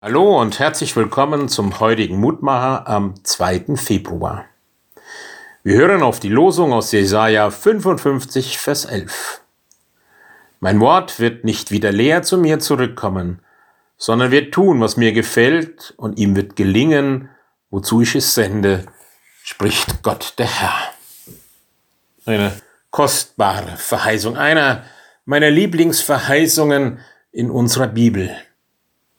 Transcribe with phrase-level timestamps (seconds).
[0.00, 3.74] Hallo und herzlich willkommen zum heutigen Mutmacher am 2.
[3.74, 4.44] Februar.
[5.64, 9.40] Wir hören auf die Losung aus Jesaja 55, Vers 11.
[10.60, 13.40] Mein Wort wird nicht wieder leer zu mir zurückkommen,
[13.96, 17.28] sondern wird tun, was mir gefällt, und ihm wird gelingen,
[17.70, 18.86] wozu ich es sende,
[19.42, 20.78] spricht Gott der Herr.
[22.24, 22.52] Eine
[22.92, 24.84] kostbare Verheißung, einer
[25.24, 27.00] meiner Lieblingsverheißungen
[27.32, 28.30] in unserer Bibel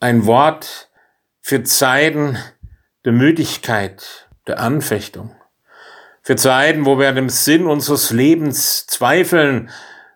[0.00, 0.88] ein Wort
[1.42, 2.38] für Zeiten
[3.04, 5.36] der Müdigkeit, der Anfechtung,
[6.22, 9.70] für Zeiten, wo wir an dem Sinn unseres Lebens zweifeln,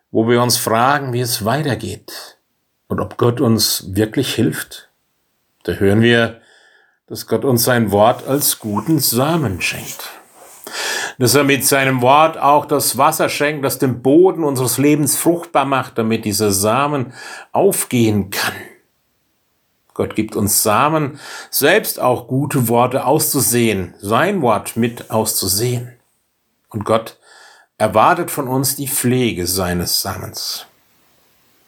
[0.09, 2.37] wo wir uns fragen, wie es weitergeht
[2.87, 4.89] und ob Gott uns wirklich hilft.
[5.63, 6.41] Da hören wir,
[7.07, 10.09] dass Gott uns sein Wort als guten Samen schenkt.
[11.19, 15.65] Dass er mit seinem Wort auch das Wasser schenkt, das den Boden unseres Lebens fruchtbar
[15.65, 17.13] macht, damit dieser Samen
[17.51, 18.53] aufgehen kann.
[19.95, 25.97] Gott gibt uns Samen, selbst auch gute Worte auszusehen, sein Wort mit auszusehen.
[26.69, 27.17] Und Gott
[27.77, 30.65] erwartet von uns die Pflege seines Samens.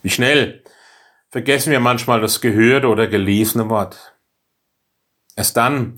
[0.04, 0.62] Wie schnell
[1.30, 4.14] vergessen wir manchmal das gehörte oder gelesene Wort.
[5.38, 5.96] Erst dann,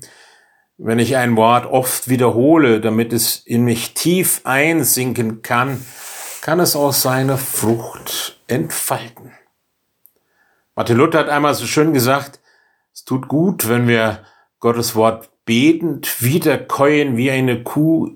[0.78, 5.84] wenn ich ein Wort oft wiederhole, damit es in mich tief einsinken kann,
[6.42, 9.32] kann es auch seine Frucht entfalten.
[10.80, 12.40] Martin Luther hat einmal so schön gesagt,
[12.94, 14.24] es tut gut, wenn wir
[14.60, 18.12] Gottes Wort betend wiederkäuen wie eine Kuh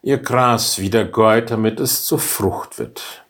[0.00, 3.26] ihr Gras wiedergeut, damit es zur Frucht wird.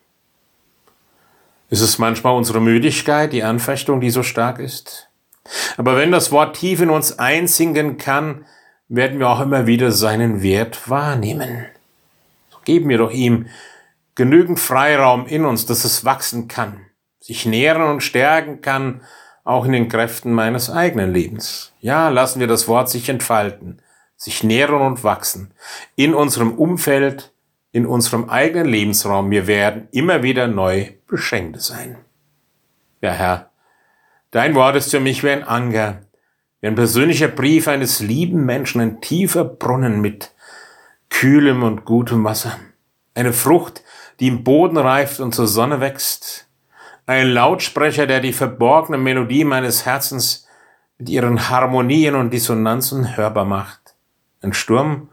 [1.69, 5.09] Ist es manchmal unsere Müdigkeit, die Anfechtung, die so stark ist?
[5.77, 8.47] Aber wenn das Wort tief in uns einsinken kann,
[8.87, 11.67] werden wir auch immer wieder seinen Wert wahrnehmen.
[12.51, 13.49] So geben wir doch ihm
[14.15, 16.87] genügend Freiraum in uns, dass es wachsen kann
[17.25, 19.01] sich nähren und stärken kann,
[19.45, 21.73] auch in den Kräften meines eigenen Lebens.
[21.81, 23.81] Ja, lassen wir das Wort sich entfalten,
[24.15, 25.55] sich nähren und wachsen.
[25.97, 27.33] In unserem Umfeld,
[27.73, 29.31] in unserem eigenen Lebensraum.
[29.31, 31.97] Wir werden immer wieder neu beschenkt sein.
[33.01, 33.51] Ja, Herr,
[34.31, 36.03] dein Wort ist für mich wie ein Anker,
[36.61, 40.35] wie ein persönlicher Brief eines lieben Menschen, ein tiefer Brunnen mit
[41.09, 42.59] kühlem und gutem Wasser.
[43.15, 43.83] Eine Frucht,
[44.21, 46.44] die im Boden reift und zur Sonne wächst,
[47.07, 50.47] ein Lautsprecher, der die verborgene Melodie meines Herzens
[50.99, 53.95] mit ihren Harmonien und Dissonanzen hörbar macht.
[54.43, 55.09] Ein Sturm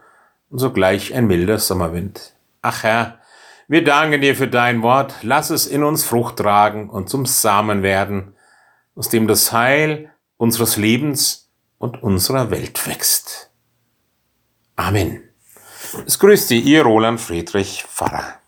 [0.50, 2.36] und sogleich ein milder Sommerwind.
[2.62, 3.20] Ach Herr,
[3.68, 7.84] wir danken dir für dein Wort, lass es in uns Frucht tragen und zum Samen
[7.84, 8.36] werden,
[8.96, 13.50] aus dem das Heil unseres Lebens und unserer Welt wächst.
[14.76, 15.24] Amen.
[16.06, 18.41] Es grüßt Sie, Ihr Roland Friedrich Pfarrer.